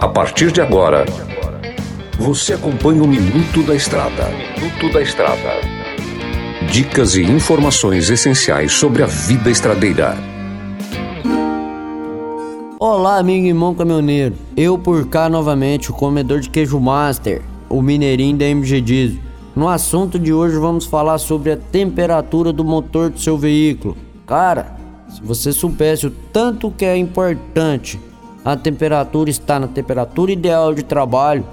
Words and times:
A 0.00 0.08
partir 0.08 0.50
de 0.50 0.62
agora, 0.62 1.04
você 2.18 2.54
acompanha 2.54 3.02
o 3.02 3.06
Minuto 3.06 3.62
da 3.62 3.74
Estrada. 3.74 4.30
Minuto 4.30 4.90
da 4.90 5.02
Estrada. 5.02 5.60
Dicas 6.72 7.14
e 7.14 7.22
informações 7.22 8.08
essenciais 8.08 8.72
sobre 8.72 9.02
a 9.02 9.06
vida 9.06 9.50
estradeira. 9.50 10.16
Olá, 12.78 13.18
amigo 13.18 13.44
e 13.44 13.48
irmão 13.48 13.74
caminhoneiro. 13.74 14.34
Eu 14.56 14.78
por 14.78 15.06
cá 15.08 15.28
novamente, 15.28 15.90
o 15.90 15.94
comedor 15.94 16.40
de 16.40 16.48
queijo 16.48 16.80
master, 16.80 17.42
o 17.68 17.82
mineirinho 17.82 18.38
da 18.38 18.46
MG 18.46 18.80
Diesel. 18.80 19.20
No 19.54 19.68
assunto 19.68 20.18
de 20.18 20.32
hoje 20.32 20.56
vamos 20.56 20.86
falar 20.86 21.18
sobre 21.18 21.52
a 21.52 21.56
temperatura 21.58 22.50
do 22.50 22.64
motor 22.64 23.10
do 23.10 23.20
seu 23.20 23.36
veículo. 23.36 23.94
Cara, 24.26 24.74
se 25.06 25.22
você 25.22 25.52
soubesse 25.52 26.06
o 26.06 26.10
tanto 26.10 26.70
que 26.70 26.86
é 26.86 26.96
importante 26.96 28.00
a 28.44 28.56
temperatura 28.56 29.30
está 29.30 29.58
na 29.58 29.68
temperatura 29.68 30.32
ideal 30.32 30.74
de 30.74 30.82
trabalho, 30.82 31.44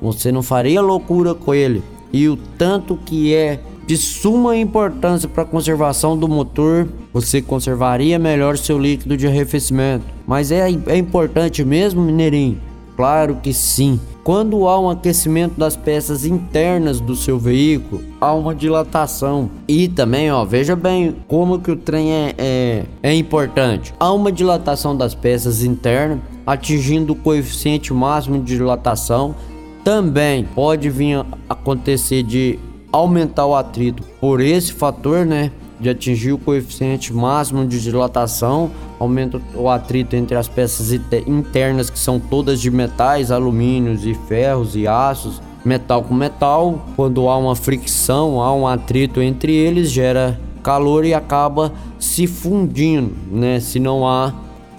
você 0.00 0.30
não 0.30 0.42
faria 0.42 0.80
loucura 0.80 1.34
com 1.34 1.54
ele. 1.54 1.82
E 2.12 2.28
o 2.28 2.36
tanto 2.36 2.96
que 2.96 3.34
é 3.34 3.60
de 3.86 3.96
suma 3.96 4.56
importância 4.56 5.28
para 5.28 5.42
a 5.42 5.46
conservação 5.46 6.16
do 6.16 6.28
motor, 6.28 6.86
você 7.12 7.40
conservaria 7.40 8.18
melhor 8.18 8.58
seu 8.58 8.78
líquido 8.78 9.16
de 9.16 9.26
arrefecimento. 9.26 10.04
Mas 10.26 10.52
é, 10.52 10.68
é 10.86 10.96
importante 10.96 11.64
mesmo, 11.64 12.02
Mineirinho? 12.02 12.67
Claro 12.98 13.36
que 13.40 13.52
sim. 13.52 14.00
Quando 14.24 14.66
há 14.66 14.76
um 14.80 14.90
aquecimento 14.90 15.56
das 15.56 15.76
peças 15.76 16.26
internas 16.26 16.98
do 16.98 17.14
seu 17.14 17.38
veículo, 17.38 18.02
há 18.20 18.34
uma 18.34 18.52
dilatação. 18.52 19.48
E 19.68 19.86
também, 19.86 20.32
ó, 20.32 20.44
veja 20.44 20.74
bem 20.74 21.14
como 21.28 21.60
que 21.60 21.70
o 21.70 21.76
trem 21.76 22.12
é, 22.12 22.34
é, 22.36 22.84
é 23.00 23.14
importante. 23.14 23.94
Há 24.00 24.12
uma 24.12 24.32
dilatação 24.32 24.96
das 24.96 25.14
peças 25.14 25.62
internas, 25.62 26.18
atingindo 26.44 27.12
o 27.12 27.16
coeficiente 27.16 27.94
máximo 27.94 28.42
de 28.42 28.56
dilatação. 28.56 29.32
Também 29.84 30.42
pode 30.52 30.90
vir 30.90 31.18
a 31.18 31.26
acontecer 31.48 32.24
de 32.24 32.58
aumentar 32.90 33.46
o 33.46 33.54
atrito 33.54 34.02
por 34.20 34.40
esse 34.40 34.72
fator, 34.72 35.24
né? 35.24 35.52
De 35.80 35.88
atingir 35.88 36.32
o 36.32 36.38
coeficiente 36.38 37.12
máximo 37.12 37.64
de 37.66 37.80
dilatação, 37.80 38.70
aumenta 38.98 39.40
o 39.54 39.68
atrito 39.68 40.16
entre 40.16 40.36
as 40.36 40.48
peças 40.48 40.92
internas, 41.26 41.88
que 41.88 41.98
são 41.98 42.18
todas 42.18 42.60
de 42.60 42.70
metais, 42.70 43.30
alumínios 43.30 44.04
e 44.04 44.12
ferros 44.12 44.74
e 44.74 44.88
aços, 44.88 45.40
metal 45.64 46.02
com 46.02 46.14
metal. 46.14 46.84
Quando 46.96 47.28
há 47.28 47.36
uma 47.36 47.54
fricção, 47.54 48.42
há 48.42 48.52
um 48.52 48.66
atrito 48.66 49.22
entre 49.22 49.54
eles, 49.54 49.90
gera 49.90 50.38
calor 50.64 51.04
e 51.04 51.14
acaba 51.14 51.72
se 51.98 52.26
fundindo, 52.26 53.14
né? 53.30 53.60
Se 53.60 53.78
não 53.78 54.06
há 54.06 54.32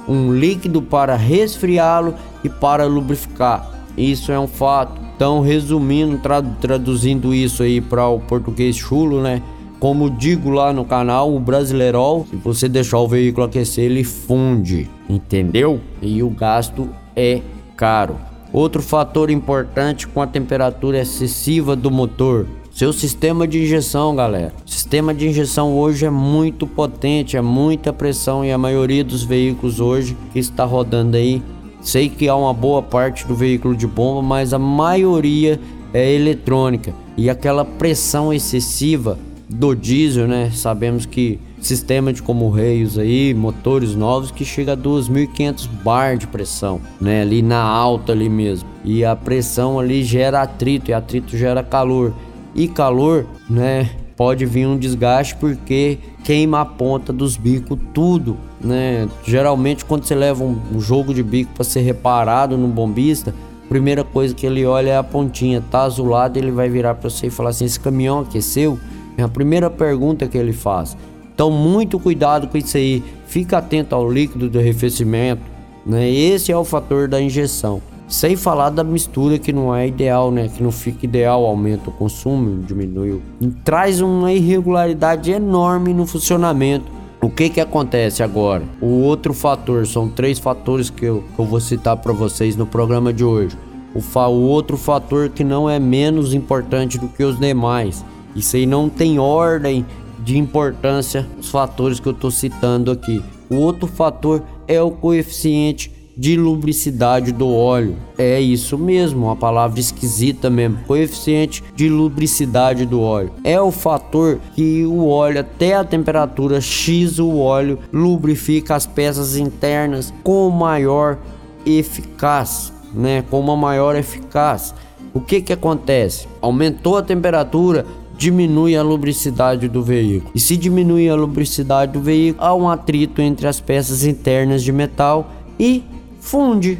um 0.07 0.33
líquido 0.33 0.81
para 0.81 1.15
resfriá-lo 1.15 2.13
e 2.43 2.49
para 2.49 2.85
lubrificar. 2.85 3.69
Isso 3.97 4.31
é 4.31 4.39
um 4.39 4.47
fato. 4.47 4.99
Então, 5.15 5.41
resumindo, 5.41 6.19
traduzindo 6.61 7.33
isso 7.33 7.63
aí 7.63 7.81
para 7.81 8.07
o 8.07 8.19
português 8.19 8.75
chulo, 8.75 9.21
né? 9.21 9.41
Como 9.79 10.09
digo 10.09 10.49
lá 10.49 10.73
no 10.73 10.83
canal, 10.83 11.33
o 11.33 11.39
Brasileirol, 11.39 12.27
se 12.29 12.35
você 12.35 12.67
deixar 12.67 12.99
o 12.99 13.07
veículo 13.07 13.45
aquecer, 13.45 13.85
ele 13.85 14.03
funde, 14.03 14.89
entendeu? 15.09 15.79
E 16.01 16.21
o 16.21 16.29
gasto 16.29 16.89
é 17.15 17.41
caro. 17.77 18.17
Outro 18.51 18.81
fator 18.81 19.29
importante 19.29 20.07
com 20.07 20.21
a 20.21 20.27
temperatura 20.27 20.99
excessiva 20.99 21.75
do 21.75 21.89
motor, 21.89 22.45
seu 22.71 22.91
sistema 22.91 23.47
de 23.47 23.63
injeção, 23.63 24.15
galera. 24.15 24.53
O 24.65 24.69
sistema 24.69 25.13
de 25.13 25.27
injeção 25.27 25.77
hoje 25.77 26.05
é 26.05 26.09
muito 26.09 26.67
potente, 26.67 27.37
é 27.37 27.41
muita 27.41 27.93
pressão 27.93 28.43
e 28.43 28.51
a 28.51 28.57
maioria 28.57 29.03
dos 29.03 29.23
veículos 29.23 29.79
hoje 29.79 30.17
que 30.33 30.39
está 30.39 30.65
rodando 30.65 31.15
aí 31.15 31.41
Sei 31.81 32.09
que 32.09 32.27
há 32.27 32.35
uma 32.35 32.53
boa 32.53 32.81
parte 32.81 33.25
do 33.25 33.33
veículo 33.33 33.75
de 33.75 33.87
bomba, 33.87 34.21
mas 34.21 34.53
a 34.53 34.59
maioria 34.59 35.59
é 35.93 36.13
eletrônica. 36.13 36.93
E 37.15 37.29
aquela 37.29 37.63
pressão 37.63 38.33
excessiva 38.33 39.17
do 39.49 39.75
diesel, 39.75 40.27
né? 40.27 40.51
Sabemos 40.53 41.05
que 41.05 41.39
sistema 41.59 42.13
de 42.13 42.21
como 42.21 42.49
reios 42.49 42.97
aí, 42.97 43.33
motores 43.33 43.95
novos 43.95 44.31
que 44.31 44.45
chega 44.45 44.73
a 44.73 44.77
2.500 44.77 45.67
bar 45.83 46.17
de 46.17 46.27
pressão, 46.27 46.79
né? 47.01 47.21
Ali 47.21 47.41
na 47.41 47.61
alta 47.61 48.11
ali 48.11 48.29
mesmo. 48.29 48.69
E 48.85 49.03
a 49.03 49.15
pressão 49.15 49.79
ali 49.79 50.03
gera 50.03 50.41
atrito 50.41 50.91
e 50.91 50.93
atrito 50.93 51.35
gera 51.35 51.63
calor. 51.63 52.13
E 52.55 52.67
calor, 52.67 53.25
né? 53.49 53.89
pode 54.19 54.45
vir 54.45 54.67
um 54.67 54.77
desgaste 54.77 55.33
porque 55.37 55.97
queima 56.25 56.59
a 56.59 56.65
ponta 56.65 57.13
dos 57.13 57.37
bicos 57.37 57.79
tudo, 57.93 58.35
né? 58.59 59.07
Geralmente 59.23 59.85
quando 59.85 60.03
você 60.03 60.13
leva 60.13 60.43
um, 60.43 60.77
jogo 60.77 61.13
de 61.13 61.23
bico 61.23 61.53
para 61.53 61.63
ser 61.63 61.79
reparado 61.79 62.57
no 62.57 62.67
bombista, 62.67 63.33
primeira 63.69 64.03
coisa 64.03 64.35
que 64.35 64.45
ele 64.45 64.65
olha 64.65 64.89
é 64.89 64.97
a 64.97 65.03
pontinha, 65.03 65.63
tá 65.71 65.83
azulado, 65.83 66.35
ele 66.35 66.51
vai 66.51 66.67
virar 66.67 66.95
para 66.95 67.09
você 67.09 67.27
e 67.27 67.29
falar 67.29 67.51
assim: 67.51 67.63
"Esse 67.63 67.79
caminhão 67.79 68.19
aqueceu?" 68.19 68.77
É 68.77 68.98
a 69.23 69.27
primeira 69.27 69.69
pergunta 69.69 70.27
que 70.27 70.37
ele 70.37 70.53
faz. 70.53 70.95
Então 71.33 71.49
muito 71.49 71.99
cuidado 71.99 72.47
com 72.47 72.57
isso 72.57 72.77
aí. 72.77 73.03
Fica 73.27 73.59
atento 73.59 73.95
ao 73.95 74.11
líquido 74.11 74.49
de 74.49 74.57
arrefecimento, 74.57 75.41
né? 75.85 76.09
Esse 76.09 76.51
é 76.51 76.57
o 76.57 76.65
fator 76.65 77.07
da 77.07 77.21
injeção. 77.21 77.81
Sem 78.07 78.35
falar 78.35 78.71
da 78.71 78.83
mistura 78.83 79.37
que 79.37 79.53
não 79.53 79.73
é 79.73 79.87
ideal, 79.87 80.31
né? 80.31 80.49
Que 80.49 80.63
não 80.63 80.71
fica 80.71 81.05
ideal, 81.05 81.45
aumenta 81.45 81.91
o 81.91 81.93
consumo, 81.93 82.63
diminui. 82.63 83.21
Traz 83.63 84.01
uma 84.01 84.33
irregularidade 84.33 85.31
enorme 85.31 85.93
no 85.93 86.07
funcionamento. 86.07 86.85
O 87.21 87.29
que 87.29 87.49
que 87.49 87.61
acontece 87.61 88.23
agora? 88.23 88.63
O 88.81 89.01
outro 89.01 89.33
fator, 89.33 89.85
são 89.85 90.07
três 90.07 90.39
fatores 90.39 90.89
que 90.89 91.05
eu, 91.05 91.23
que 91.35 91.39
eu 91.39 91.45
vou 91.45 91.59
citar 91.59 91.97
para 91.97 92.13
vocês 92.13 92.55
no 92.55 92.65
programa 92.65 93.13
de 93.13 93.23
hoje. 93.23 93.55
O, 93.93 94.01
fa 94.01 94.27
o 94.27 94.41
outro 94.41 94.77
fator 94.77 95.29
que 95.29 95.43
não 95.43 95.69
é 95.69 95.77
menos 95.79 96.33
importante 96.33 96.97
do 96.97 97.07
que 97.09 97.23
os 97.23 97.39
demais. 97.39 98.03
Isso 98.35 98.55
aí 98.55 98.65
não 98.65 98.89
tem 98.89 99.19
ordem 99.19 99.85
de 100.19 100.37
importância, 100.37 101.27
os 101.39 101.49
fatores 101.49 101.99
que 101.99 102.07
eu 102.07 102.13
estou 102.13 102.31
citando 102.31 102.91
aqui. 102.91 103.23
O 103.49 103.55
outro 103.55 103.87
fator 103.87 104.43
é 104.67 104.81
o 104.81 104.91
coeficiente 104.91 105.91
de 106.19 106.35
lubricidade 106.35 107.31
do 107.31 107.47
óleo. 107.47 107.95
É 108.17 108.41
isso 108.41 108.77
mesmo, 108.77 109.27
uma 109.27 109.37
palavra 109.37 109.79
esquisita 109.79 110.49
mesmo. 110.49 110.79
Coeficiente 110.85 111.63
de 111.73 111.87
lubricidade 111.87 112.85
do 112.85 112.99
óleo 112.99 113.31
é 113.41 113.59
o 113.61 113.71
fator 113.71 114.37
que 114.53 114.83
o 114.85 115.07
óleo 115.07 115.39
até 115.39 115.75
a 115.75 115.83
temperatura 115.85 116.59
X 116.59 117.19
o 117.19 117.37
óleo 117.37 117.79
lubrifica 117.93 118.75
as 118.75 118.85
peças 118.85 119.37
internas 119.37 120.13
com 120.21 120.49
maior 120.49 121.17
eficácia, 121.65 122.75
né? 122.93 123.23
Com 123.29 123.39
uma 123.39 123.55
maior 123.55 123.95
eficácia. 123.95 124.75
O 125.13 125.21
que 125.21 125.41
que 125.41 125.53
acontece? 125.53 126.27
Aumentou 126.41 126.97
a 126.97 127.01
temperatura, 127.01 127.85
diminui 128.19 128.75
a 128.75 128.83
lubricidade 128.83 129.69
do 129.69 129.81
veículo. 129.81 130.29
E 130.35 130.39
se 130.41 130.57
diminui 130.57 131.09
a 131.09 131.15
lubricidade 131.15 131.93
do 131.93 132.01
veículo, 132.01 132.45
há 132.45 132.53
um 132.53 132.69
atrito 132.69 133.21
entre 133.21 133.47
as 133.47 133.61
peças 133.61 134.03
internas 134.03 134.61
de 134.61 134.73
metal 134.73 135.31
e 135.57 135.85
funde. 136.19 136.77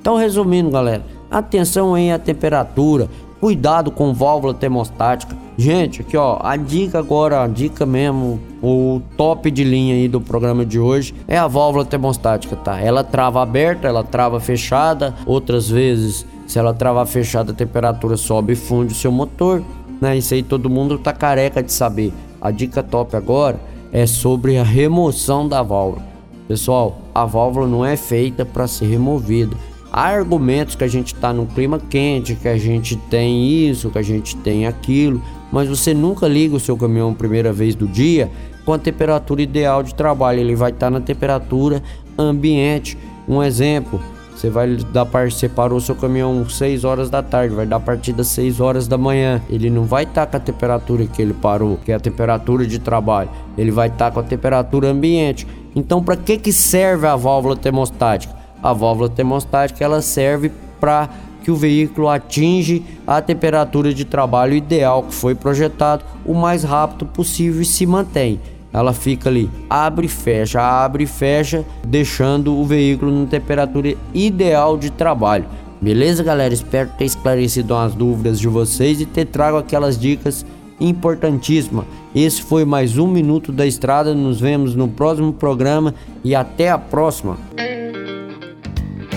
Então, 0.00 0.16
resumindo, 0.16 0.70
galera, 0.70 1.04
atenção 1.30 1.94
aí 1.94 2.10
à 2.10 2.18
temperatura, 2.18 3.06
cuidado 3.38 3.90
com 3.90 4.14
válvula 4.14 4.54
termostática. 4.54 5.36
Gente, 5.58 6.00
aqui 6.00 6.16
ó, 6.16 6.38
a 6.40 6.56
dica 6.56 6.98
agora, 6.98 7.42
a 7.42 7.46
dica 7.46 7.84
mesmo, 7.84 8.40
o 8.62 9.02
top 9.14 9.50
de 9.50 9.64
linha 9.64 9.94
aí 9.94 10.08
do 10.08 10.22
programa 10.22 10.64
de 10.64 10.80
hoje 10.80 11.14
é 11.28 11.36
a 11.36 11.46
válvula 11.46 11.84
termostática, 11.84 12.56
tá? 12.56 12.80
Ela 12.80 13.04
trava 13.04 13.42
aberta, 13.42 13.86
ela 13.86 14.02
trava 14.02 14.40
fechada, 14.40 15.14
outras 15.26 15.68
vezes, 15.68 16.24
se 16.46 16.58
ela 16.58 16.72
travar 16.72 17.06
fechada, 17.06 17.52
a 17.52 17.54
temperatura 17.54 18.16
sobe 18.16 18.54
e 18.54 18.56
funde 18.56 18.92
o 18.92 18.96
seu 18.96 19.12
motor, 19.12 19.62
né? 20.00 20.16
Isso 20.16 20.34
aí 20.34 20.42
todo 20.42 20.70
mundo 20.70 20.98
tá 20.98 21.12
careca 21.12 21.62
de 21.62 21.72
saber. 21.72 22.12
A 22.40 22.50
dica 22.50 22.82
top 22.82 23.16
agora 23.16 23.60
é 23.92 24.06
sobre 24.06 24.58
a 24.58 24.62
remoção 24.62 25.48
da 25.48 25.62
válvula. 25.62 26.02
Pessoal, 26.46 26.98
a 27.14 27.24
válvula 27.24 27.66
não 27.66 27.84
é 27.84 27.96
feita 27.96 28.44
para 28.44 28.66
ser 28.66 28.86
removida. 28.86 29.56
Há 29.92 30.02
argumentos 30.02 30.74
que 30.74 30.84
a 30.84 30.88
gente 30.88 31.14
está 31.14 31.32
no 31.32 31.46
clima 31.46 31.78
quente, 31.78 32.34
que 32.34 32.48
a 32.48 32.58
gente 32.58 32.96
tem 32.96 33.48
isso, 33.68 33.90
que 33.90 33.98
a 33.98 34.02
gente 34.02 34.36
tem 34.36 34.66
aquilo, 34.66 35.22
mas 35.50 35.68
você 35.68 35.94
nunca 35.94 36.28
liga 36.28 36.56
o 36.56 36.60
seu 36.60 36.76
caminhão 36.76 37.14
primeira 37.14 37.52
vez 37.52 37.74
do 37.74 37.86
dia 37.86 38.30
com 38.64 38.72
a 38.72 38.78
temperatura 38.78 39.40
ideal 39.40 39.82
de 39.82 39.94
trabalho. 39.94 40.40
Ele 40.40 40.54
vai 40.54 40.70
estar 40.70 40.86
tá 40.86 40.90
na 40.90 41.00
temperatura 41.00 41.82
ambiente. 42.18 42.98
Um 43.26 43.42
exemplo, 43.42 44.00
você 44.38 44.48
vai 44.48 44.76
dar 44.76 45.04
para 45.04 45.28
separou 45.32 45.80
seu 45.80 45.96
caminhão 45.96 46.48
6 46.48 46.84
horas 46.84 47.10
da 47.10 47.20
tarde, 47.20 47.56
vai 47.56 47.66
dar 47.66 47.80
partida 47.80 48.22
6 48.22 48.60
horas 48.60 48.86
da 48.86 48.96
manhã. 48.96 49.42
Ele 49.50 49.68
não 49.68 49.82
vai 49.82 50.04
estar 50.04 50.26
tá 50.26 50.30
com 50.30 50.36
a 50.36 50.40
temperatura 50.40 51.06
que 51.06 51.20
ele 51.20 51.34
parou, 51.34 51.76
que 51.84 51.90
é 51.90 51.96
a 51.96 52.00
temperatura 52.00 52.64
de 52.64 52.78
trabalho. 52.78 53.28
Ele 53.56 53.72
vai 53.72 53.88
estar 53.88 54.06
tá 54.06 54.10
com 54.12 54.20
a 54.20 54.22
temperatura 54.22 54.90
ambiente. 54.90 55.44
Então, 55.74 56.00
para 56.00 56.16
que 56.16 56.38
que 56.38 56.52
serve 56.52 57.08
a 57.08 57.16
válvula 57.16 57.56
termostática? 57.56 58.32
A 58.62 58.72
válvula 58.72 59.08
termostática 59.08 59.84
ela 59.84 60.00
serve 60.00 60.52
para 60.78 61.08
que 61.42 61.50
o 61.50 61.56
veículo 61.56 62.08
atinge 62.08 62.84
a 63.04 63.20
temperatura 63.20 63.92
de 63.92 64.04
trabalho 64.04 64.54
ideal 64.54 65.02
que 65.02 65.14
foi 65.14 65.34
projetado 65.34 66.04
o 66.24 66.32
mais 66.32 66.62
rápido 66.62 67.06
possível 67.06 67.60
e 67.60 67.64
se 67.64 67.84
mantém. 67.84 68.40
Ela 68.72 68.92
fica 68.92 69.28
ali, 69.28 69.50
abre 69.68 70.06
e 70.06 70.08
fecha, 70.08 70.60
abre 70.60 71.04
e 71.04 71.06
fecha, 71.06 71.64
deixando 71.86 72.54
o 72.56 72.64
veículo 72.64 73.10
na 73.10 73.26
temperatura 73.26 73.94
ideal 74.12 74.76
de 74.76 74.90
trabalho. 74.90 75.46
Beleza, 75.80 76.22
galera? 76.24 76.52
Espero 76.52 76.90
ter 76.98 77.04
esclarecido 77.04 77.74
as 77.74 77.94
dúvidas 77.94 78.38
de 78.38 78.48
vocês 78.48 79.00
e 79.00 79.06
ter 79.06 79.26
trago 79.26 79.56
aquelas 79.56 79.98
dicas 79.98 80.44
importantíssimas. 80.80 81.86
Esse 82.14 82.42
foi 82.42 82.64
mais 82.64 82.98
um 82.98 83.06
Minuto 83.06 83.52
da 83.52 83.66
Estrada. 83.66 84.14
Nos 84.14 84.40
vemos 84.40 84.74
no 84.74 84.88
próximo 84.88 85.32
programa 85.32 85.94
e 86.24 86.34
até 86.34 86.70
a 86.70 86.78
próxima. 86.78 87.38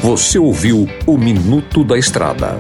Você 0.02 0.40
ouviu 0.40 0.88
o 1.06 1.18
Minuto 1.18 1.84
da 1.84 1.98
Estrada. 1.98 2.60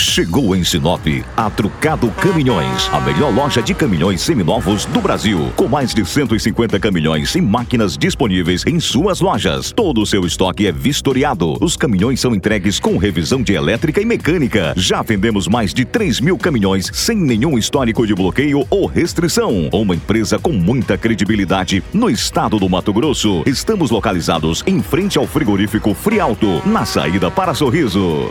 Chegou 0.00 0.56
em 0.56 0.64
Sinop 0.64 1.06
a 1.36 1.50
Trucado 1.50 2.10
Caminhões, 2.12 2.88
a 2.90 2.98
melhor 3.00 3.32
loja 3.34 3.60
de 3.60 3.74
caminhões 3.74 4.22
seminovos 4.22 4.86
do 4.86 4.98
Brasil, 4.98 5.52
com 5.54 5.68
mais 5.68 5.92
de 5.92 6.06
150 6.06 6.80
caminhões 6.80 7.34
e 7.34 7.40
máquinas 7.42 7.98
disponíveis 7.98 8.64
em 8.66 8.80
suas 8.80 9.20
lojas. 9.20 9.72
Todo 9.72 10.00
o 10.00 10.06
seu 10.06 10.24
estoque 10.24 10.66
é 10.66 10.72
vistoriado. 10.72 11.62
Os 11.62 11.76
caminhões 11.76 12.18
são 12.18 12.34
entregues 12.34 12.80
com 12.80 12.96
revisão 12.96 13.42
de 13.42 13.52
elétrica 13.52 14.00
e 14.00 14.06
mecânica. 14.06 14.72
Já 14.74 15.02
vendemos 15.02 15.46
mais 15.46 15.74
de 15.74 15.84
3 15.84 16.18
mil 16.20 16.38
caminhões 16.38 16.90
sem 16.94 17.18
nenhum 17.18 17.58
histórico 17.58 18.06
de 18.06 18.14
bloqueio 18.14 18.66
ou 18.70 18.86
restrição. 18.86 19.68
Uma 19.70 19.94
empresa 19.94 20.38
com 20.38 20.52
muita 20.52 20.96
credibilidade 20.96 21.84
no 21.92 22.08
estado 22.08 22.58
do 22.58 22.70
Mato 22.70 22.92
Grosso. 22.94 23.42
Estamos 23.44 23.90
localizados 23.90 24.64
em 24.66 24.82
frente 24.82 25.18
ao 25.18 25.26
frigorífico 25.26 25.92
Frialto, 25.92 26.66
na 26.66 26.86
saída 26.86 27.30
para 27.30 27.52
Sorriso. 27.52 28.30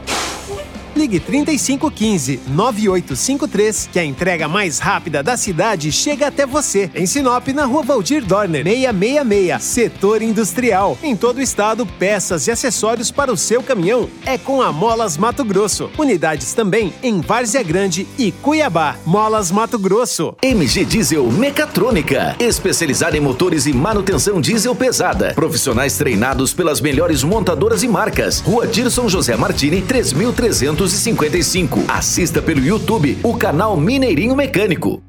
Ligue 0.95 1.19
3515 1.19 2.39
9853 2.47 3.89
que 3.91 3.99
a 3.99 4.05
entrega 4.05 4.47
mais 4.47 4.79
rápida 4.79 5.23
da 5.23 5.37
cidade 5.37 5.91
chega 5.91 6.27
até 6.27 6.45
você. 6.45 6.89
Em 6.93 7.05
Sinop, 7.05 7.47
na 7.49 7.65
rua 7.65 7.83
Valdir 7.83 8.25
Dorner, 8.25 8.63
666, 8.63 9.63
setor 9.63 10.21
industrial. 10.21 10.97
Em 11.01 11.15
todo 11.15 11.37
o 11.37 11.41
estado, 11.41 11.85
peças 11.85 12.47
e 12.47 12.51
acessórios 12.51 13.11
para 13.11 13.31
o 13.31 13.37
seu 13.37 13.63
caminhão 13.63 14.09
é 14.25 14.37
com 14.37 14.61
a 14.61 14.71
Molas 14.71 15.17
Mato 15.17 15.43
Grosso. 15.43 15.89
Unidades 15.97 16.53
também 16.53 16.93
em 17.01 17.21
Várzea 17.21 17.63
Grande 17.63 18.07
e 18.17 18.31
Cuiabá. 18.31 18.95
Molas 19.05 19.51
Mato 19.51 19.79
Grosso. 19.79 20.35
MG 20.41 20.85
Diesel 20.85 21.31
Mecatrônica, 21.31 22.35
especializada 22.39 23.17
em 23.17 23.21
motores 23.21 23.65
e 23.65 23.73
manutenção 23.73 24.41
diesel 24.41 24.75
pesada. 24.75 25.33
Profissionais 25.33 25.97
treinados 25.97 26.53
pelas 26.53 26.81
melhores 26.81 27.23
montadoras 27.23 27.83
e 27.83 27.87
marcas. 27.87 28.41
Rua 28.41 28.67
Dirson 28.67 29.07
José 29.07 29.35
Martini, 29.35 29.81
3300 29.81 30.80
255. 30.81 31.85
Assista 31.87 32.41
pelo 32.41 32.59
YouTube 32.59 33.19
o 33.21 33.35
canal 33.37 33.77
Mineirinho 33.77 34.35
Mecânico. 34.35 35.03